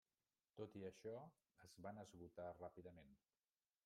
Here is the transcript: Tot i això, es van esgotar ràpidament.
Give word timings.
Tot 0.59 0.77
i 0.79 0.85
això, 0.87 1.11
es 1.65 1.75
van 1.87 1.99
esgotar 2.05 2.47
ràpidament. 2.63 3.13